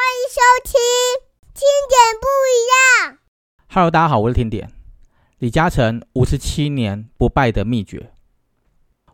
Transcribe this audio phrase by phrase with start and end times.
[0.00, 0.72] 欢迎收听
[1.52, 3.18] 听点不一样。
[3.68, 4.72] Hello，大家好，我是听点。
[5.36, 8.10] 李嘉诚五十七年不败的秘诀，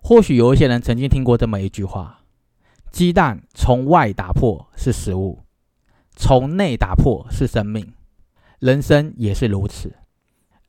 [0.01, 2.23] 或许有一些人曾经听过这么一句话：
[2.93, 5.41] 鸡蛋从外打破是食物，
[6.15, 7.93] 从内打破是生命。
[8.61, 9.93] 人生也是如此。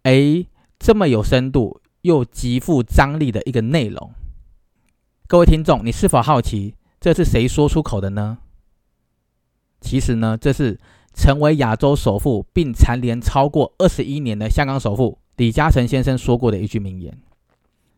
[0.01, 0.47] 诶，
[0.79, 4.11] 这么有深度又极富张力的一个内容，
[5.27, 8.39] 各位听众，你是否好奇这是谁说出口的呢？
[9.79, 10.79] 其实呢，这是
[11.13, 17.17] 成为亚洲首富并蝉联超过二十一年的香港首富李嘉诚先生说过的一句名言。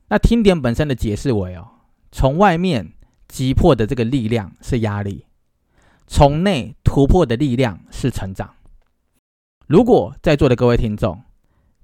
[0.09, 1.67] 那听点本身的解释为哦，
[2.11, 2.93] 从外面
[3.27, 5.25] 击破的这个力量是压力，
[6.07, 8.55] 从内突破的力量是成长。
[9.67, 11.21] 如果在座的各位听众，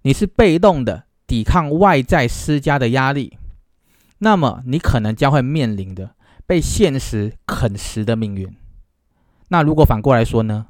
[0.01, 3.37] 你是被动的抵抗外在施加的压力，
[4.19, 6.15] 那么你可能将会面临的
[6.47, 8.55] 被现实啃食的命运。
[9.49, 10.67] 那如果反过来说呢？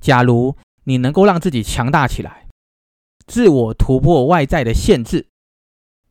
[0.00, 2.46] 假如你能够让自己强大起来，
[3.26, 5.26] 自我突破外在的限制，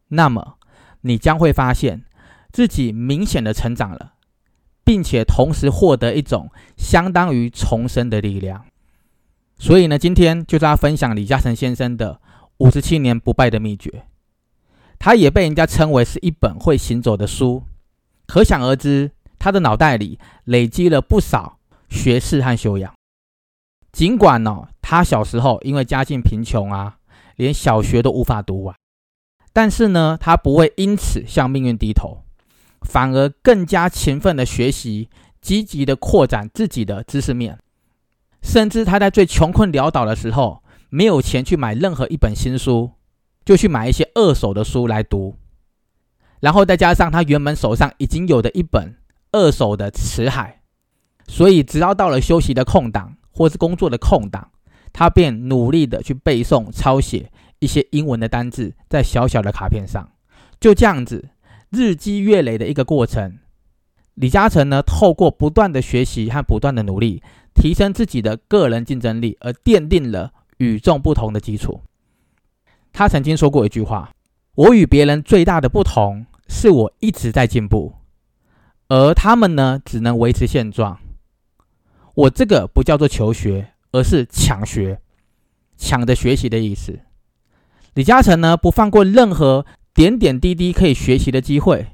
[0.10, 0.58] 那么
[1.02, 2.06] 你将会发现
[2.52, 4.14] 自己明显的成长了，
[4.84, 8.66] 并且同时获得一种相当于重生的力量。
[9.58, 12.22] 所以呢，今天就是要分享李嘉诚先生的
[12.60, 14.06] 五十七年不败的秘诀。
[15.00, 17.64] 他也被人家称为是一本会行走的书，
[18.28, 21.59] 可想而知，他的脑袋里累积了不少
[21.90, 22.94] 学识和修养。
[23.92, 26.98] 尽管呢、他小时候因为家境贫穷啊，
[27.36, 28.76] 连小学都无法读完，
[29.52, 32.24] 但是呢，他不会因此向命运低头，
[32.82, 35.10] 反而更加勤奋的学习，
[35.42, 37.58] 积极的扩展自己的知识面。
[38.42, 42.92] 甚至他在最穷困潦倒的时候，没有钱去买任何一本新书，
[43.44, 45.36] 就去买一些二手的书来读，
[46.40, 48.96] 然后再加上他原本手上已经有的一本
[49.32, 50.59] 二手的《辞海》，
[51.32, 54.50] 所以只要到了休息的空档或是工作的空档，
[54.92, 60.10] 他便努力的去背诵、抄写一些英文的单字在小小的卡片上。
[60.60, 61.30] 就这样子，
[61.70, 63.38] 日积月累的一个过程，
[64.16, 67.22] 李嘉诚呢，透过不断的学习和不断的努力，
[67.54, 71.82] 提升自己的个人竞争力，而奠定了与众不同的基础。
[72.92, 74.12] 他曾经说过一句话
[74.56, 77.94] ：“我与别人最大的不同，是我一直在进步，
[78.90, 81.00] 而他们呢，只能维持现状。
[82.16, 85.00] 我这个不叫做求学，而是抢学，
[85.78, 87.00] 抢着学习的意思。”
[87.96, 91.88] 李嘉诚呢，不放过任何点点滴滴可以学习的机会，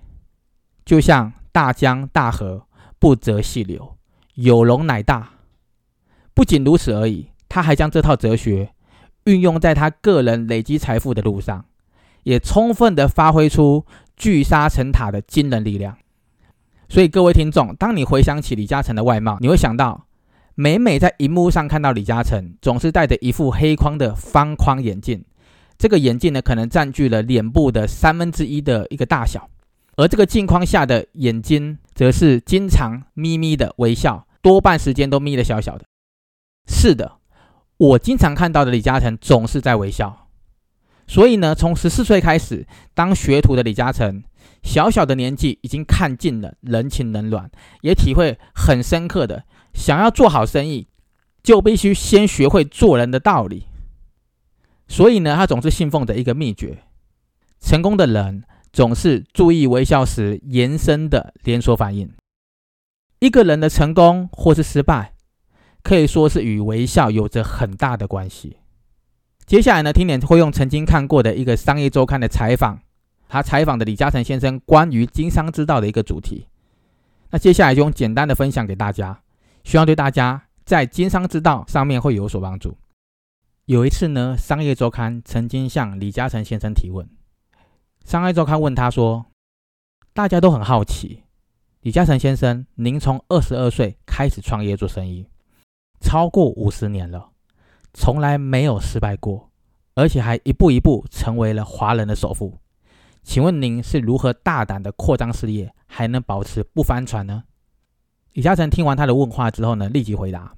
[0.84, 2.68] 就像大江大河，
[3.00, 3.98] 不择细流，
[4.36, 5.32] 有容乃大。
[6.34, 8.74] 不仅如此而已，他还将这套哲学
[9.24, 11.66] 运用在他个人累积财富的路上，
[12.24, 13.86] 也充分的发挥出
[14.18, 15.98] 聚沙成塔的惊人力量。
[16.88, 20.06] 所以各位听众，当你回想起李嘉诚的外貌，你会想到，
[20.54, 25.26] 每每在荧幕上看到李嘉诚，总是戴着一副黑框的方框眼镜，
[25.78, 29.50] 这个眼镜呢，可能占据了脸部的三分之一的一个大小，
[29.98, 35.86] 而这个镜框下的眼睛，则是经常眯眯的微笑，多半时间都眯得小小的。
[36.68, 37.14] 是的，
[37.78, 40.25] 我经常看到的李嘉诚总是在微笑。
[41.08, 44.24] 所以呢，从十四岁开始当学徒的李嘉诚，
[44.64, 47.52] 小小的年纪已经看尽了人情冷暖，
[47.82, 50.88] 也体会很深刻的，想要做好生意，
[51.44, 53.68] 就必须先学会做人的道理。
[54.88, 56.84] 所以呢，他总是信奉着一个秘诀：
[57.60, 58.44] 成功的人
[58.74, 62.12] 总是注意微笑时延伸的连锁反应。
[63.20, 65.14] 一个人的成功或是失败，
[65.84, 68.58] 可以说是与微笑有着很大的关系。
[69.46, 72.80] 接下来呢，听点会用曾经看过的一个商业周刊的采访，
[73.30, 76.48] 他采访的李嘉诚先生关于经商之道的一个主题。
[77.30, 79.22] 那接下来就用简单的分享给大家，
[79.64, 82.76] 希望对大家在经商之道上面会有所帮助。
[83.66, 87.08] 有一次呢，商业周刊曾经向李嘉诚先生提问，
[88.04, 89.28] 商业周刊问他说
[90.12, 91.22] ：“大家都很好奇，
[91.82, 95.28] 李嘉诚先生，您从二十二岁开始创业做生意，
[96.02, 97.30] 超过五十年了。”
[97.98, 99.50] 从来没有失败过，
[99.96, 102.60] 而且还一步一步成为了华人的首富。
[103.24, 107.46] 请问您是如何大胆的扩张事业，还能保持不翻船呢？
[108.34, 110.56] 李嘉诚听完他的问话之后呢，立即回答。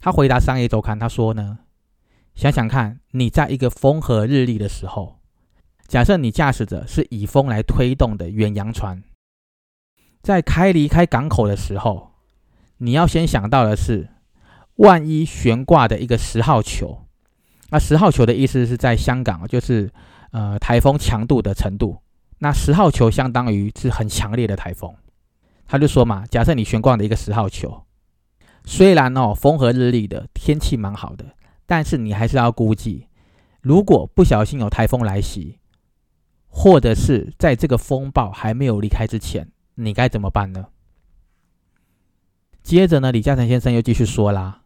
[0.00, 1.58] 他回答商业周刊，他说呢，
[2.36, 5.18] 想想看，你在一个风和日丽的时候，
[5.88, 9.02] 假设你驾驶着是以风来推动的远洋船，
[10.22, 12.12] 在开离开港口的时候，
[12.76, 14.10] 你要先想到的是。
[14.78, 17.06] 万一悬挂的一个十号球，
[17.70, 19.92] 那十号球的意思是在香港就是
[20.30, 22.00] 呃台风强度的程度，
[22.38, 24.94] 那十号球相当于是很强烈的台风。
[25.66, 27.82] 他就说嘛，假设你悬挂的一个十号球，
[28.64, 31.34] 虽然哦风和日丽的天气蛮好的，
[31.66, 33.08] 但是你还是要估计，
[33.60, 35.58] 如果不小心有台风来袭，
[36.46, 40.66] 或者是在这个风暴还没有离开之前，你该怎么办呢？
[42.62, 44.62] 接着呢，李嘉诚先生又继续说啦：“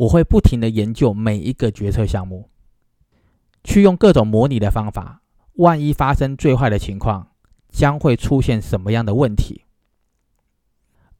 [0.00, 2.48] 我会不停的研究每一个决策项目，
[3.62, 5.20] 去用各种模拟的方法，
[5.54, 7.32] 万一发生最坏的情况，
[7.68, 9.66] 将会出现什么样的问题。”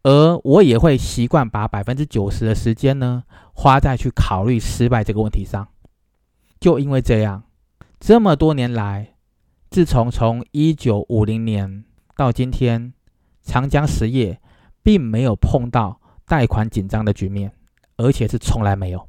[0.03, 5.69] 而我也会习惯把百分之九十的时间呢，花在去考虑失败这个问题上。
[6.59, 7.43] 就因为这样，
[7.99, 9.17] 这么多年来，
[9.69, 11.85] 自从从一九五零年
[12.17, 12.95] 到今天，
[13.43, 14.41] 长江实业
[14.83, 17.53] 并没有碰到贷款紧张的局面，
[18.01, 19.09] 而且是从来没有。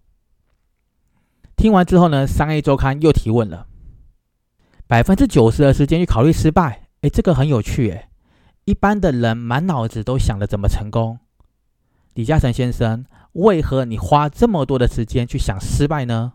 [1.56, 3.68] 听完之后呢，商业周刊又提问了：
[4.88, 8.10] 百分之九十的时间去考虑失败，哎，这个很有趣，哎。
[8.66, 11.20] 一般的人满脑子都想着怎么成功，
[12.14, 16.34] 李嘉诚先生，为何你花这么多的时间去想失败呢？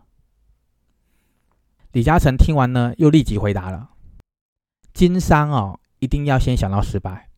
[1.93, 3.91] 李嘉诚听完呢，又立即回答了
[4.93, 7.29] ：“经商哦，一定要先想到失败。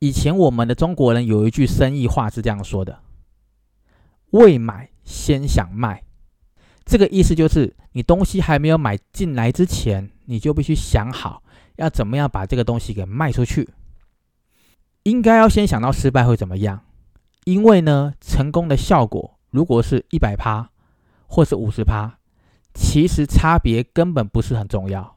[0.00, 2.98] 以前我们的中国人有一句生意话是这样说的
[4.36, 6.04] ：‘未买先想卖’，
[6.84, 11.42] 这个意思就是你东西还没有买进来之前，你就必须想好
[11.76, 13.68] 要怎么样把这个东西给卖出去。”
[15.04, 16.84] 应该要先想到失败会怎么样，
[17.44, 20.70] 因为呢，成功的效果如果是一百趴，
[21.28, 22.18] 或是五十趴，
[22.74, 25.16] 其实差别根本不是很重要。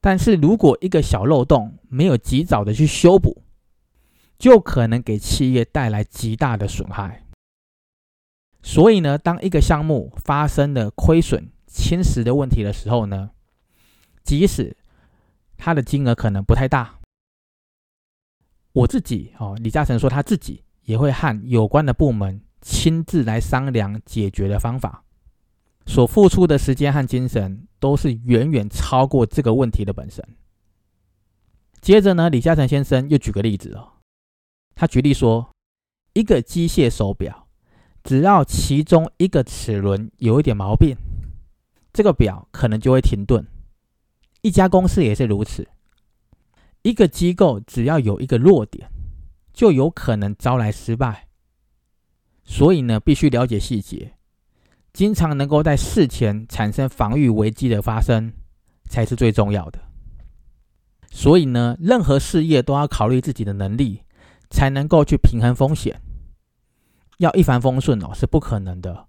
[0.00, 3.42] 但是如果一个小漏洞没有及早的去修补，
[4.36, 7.23] 就可能给企业带来极大的损害。
[8.66, 13.30] 所以呢，当一个项目发生了亏损、侵蚀的问题的时候呢，
[14.24, 14.74] 即使
[15.58, 16.98] 它的金额可能不太大。
[18.72, 25.04] 我自己哦，李嘉诚说他自己也会和有关的部门亲自来商量解决的方法，
[25.84, 30.26] 所付出的时间和精神都是远远超过这个问题的本身。
[31.82, 33.92] 接着呢，李嘉诚先生又举个例子哦，
[34.74, 35.50] 他举例说，
[36.14, 37.43] 一个机械手表，
[38.04, 40.94] 只要其中一个齿轮有一点毛病，
[41.92, 43.44] 这个表可能就会停顿。
[44.42, 45.66] 一家公司也是如此。
[46.82, 48.86] 一个机构只要有一个弱点，
[49.54, 51.28] 就有可能招来失败。
[52.44, 54.12] 所以呢，必须了解细节，
[54.92, 58.34] 经常能够在事前产生防御危机的发生，
[58.86, 59.80] 才是最重要的。
[61.10, 64.02] 所以呢，任何事业都要考虑自己的能力，
[64.50, 65.98] 才能够去平衡风险。
[67.18, 69.06] 要一帆风顺哦，是不可能的。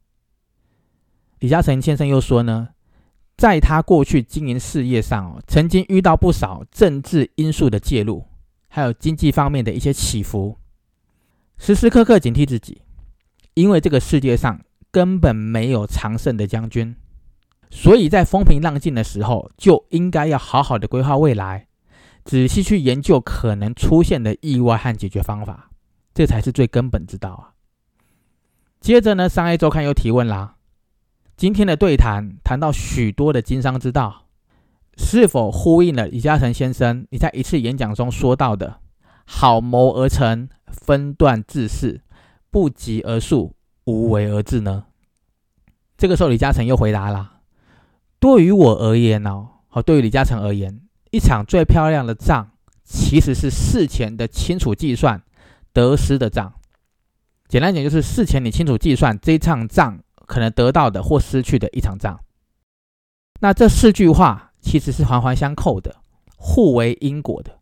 [1.40, 2.70] 李嘉诚先生又说呢。
[3.38, 8.26] 在他过去经营事业上哦，曾经遇到不少政治因素的介入，
[8.70, 10.58] 还有经济方面的一些起伏，
[11.58, 12.82] 时时刻刻警惕自己，
[13.54, 16.96] 因为这个世界上根本没有常胜的将军，
[17.70, 21.68] 所以在风平浪静的时候，就应该要好好的规划未来，
[22.24, 25.72] 仔细去研究可能出现的意外和解决方法，
[26.14, 27.55] 这才是最根本之道啊。
[28.86, 30.58] 接着呢，商业周刊又提问啦。
[31.36, 34.28] 今天的对谈谈到许多的经商之道，
[34.96, 38.82] 是否呼应了李嘉诚先生你在一次演讲中说到的
[39.26, 42.02] “好谋而成，分段自治，
[42.52, 44.86] 不疾而速，无为而治”呢？
[45.98, 47.40] 这个时候，李嘉诚又回答了
[48.22, 52.52] ：“对于我而言呢，和对于李嘉诚而言，一场最漂亮的仗，
[52.84, 55.24] 其实是事前的清楚计算
[55.74, 56.54] 得失的仗。
[57.48, 62.20] 简单讲，就是事前你清楚计算这一场仗。”可能得到的或失去的一场仗，
[63.42, 65.98] 那这四句话其实是环环相扣的，
[66.36, 67.60] 互为因果的。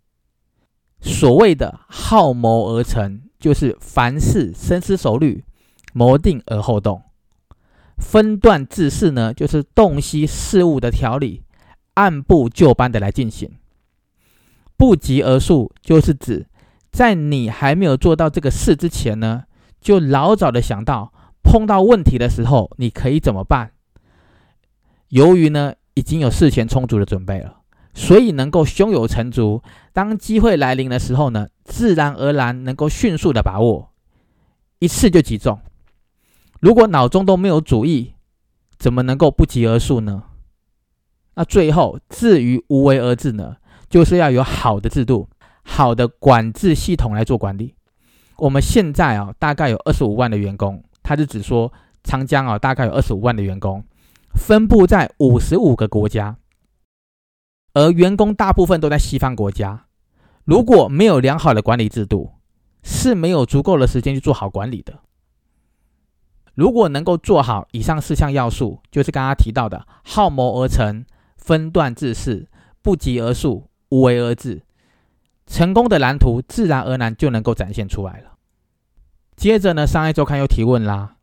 [1.02, 5.44] 所谓的好谋而成，就是凡事深思熟虑，
[5.92, 7.02] 谋定而后动；
[7.98, 11.44] 分段治事呢，就是洞悉事物的条理，
[11.96, 13.50] 按部就班的来进行；
[14.78, 16.48] 不急而速，就是指
[16.94, 19.44] 在你还没有做到这个事之前呢，
[19.84, 21.14] 就老早的想到。
[21.46, 23.74] 碰到问题的时候，你可以怎么办？
[25.10, 27.58] 由于呢已经有事前充足的准备了，
[27.94, 29.62] 所以能够胸有成竹。
[29.92, 33.92] 当机会来临的时候呢，自然而然能够迅速的把握，
[34.80, 35.60] 一次就击中。
[36.62, 38.14] 如果脑中都没有主意，
[38.80, 40.24] 怎么能够不疾而速呢？
[41.36, 43.58] 那最后至于无为而治呢，
[43.90, 45.28] 就是要有好的制度、
[45.62, 47.76] 好的管制系统来做管理。
[48.38, 50.84] 我们现在啊，大概有二十五万的员工。
[51.02, 51.72] 他是指说，
[52.04, 53.84] 长江啊，大概有二十五万的员工，
[54.34, 56.38] 分布在五十五个国家，
[57.74, 59.86] 而员工大部分都在西方国家。
[60.46, 62.32] 如果没有良好的管理制度，
[62.84, 65.00] 是没有足够的时间去做好管理的。
[66.54, 71.06] 如果能够做好以上四项要素，就是刚刚提到的好谋而成、
[71.38, 72.48] 分段制事、
[72.82, 74.62] 不急而速、无为而治，
[75.46, 78.38] 成功的蓝图自然而然就能够展现出来了。
[79.36, 81.18] 接着呢，商业周刊又提问啦，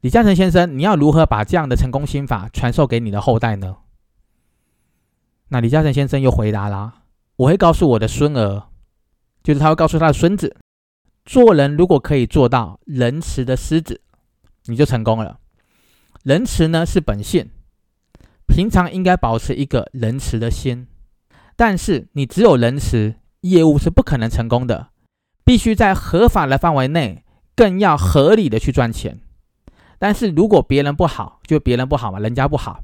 [0.00, 3.76] 李嘉诚先生，你要如何把这样的成功心法传授给你的后代呢？
[5.48, 7.02] 那李嘉诚先生又回答啦，
[7.36, 8.68] 我会告诉我的孙儿，
[9.42, 10.56] 就是他会告诉他的孙子，
[11.24, 14.00] 做人如果可以做到仁慈的狮子。
[14.66, 15.40] 你就成功了。
[16.22, 17.50] 仁慈呢是本性，
[18.46, 20.86] 平常应该保持一个仁慈的心。
[21.56, 24.88] 但是你只有仁慈，业务是不可能成功的。
[25.44, 29.20] 必须在合法的范围内，更要合理的去赚钱。
[29.98, 32.82] 但是如果别人不好，就别人不好嘛，人家不好。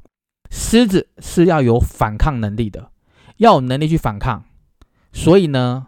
[0.51, 2.91] 狮子是要有反抗能力的，
[3.37, 4.45] 要有能力去反抗。
[5.13, 5.87] 所以呢，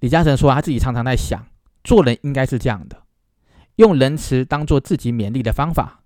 [0.00, 1.46] 李嘉诚说他自己常常在想，
[1.84, 3.02] 做人应该是这样的。
[3.76, 6.00] 用仁慈当做自己勉励的方法，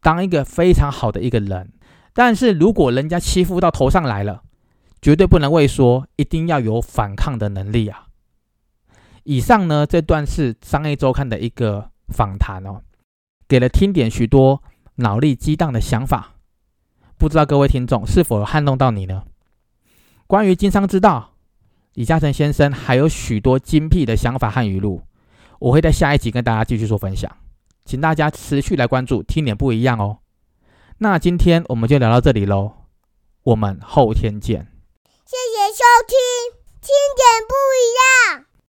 [0.00, 1.72] 当一个非常好的一个人。
[2.14, 4.42] 但是如果人家欺负到头上来了，
[5.02, 8.06] 绝对不能畏缩，一定要有反抗的能力啊！
[9.24, 12.82] 以上呢，这段是商业周刊的一个访谈哦，
[13.48, 14.62] 给了听点许多
[14.96, 16.34] 脑力激荡的想法，
[17.18, 19.24] 不知道各位听众是否撼动到你呢？
[20.28, 21.34] 关于经商之道，
[21.94, 25.02] 李嘉诚先生还有许多精辟的想法和语录。
[25.58, 27.30] 我会在下一集跟大家继续做分享，
[27.84, 30.18] 请大家持续来关注，听点不一样哦。
[30.98, 32.72] 那今天我们就聊到这里喽，
[33.42, 34.71] 我们后天见。
[35.72, 36.18] 收听，
[36.82, 38.51] 听点不一样。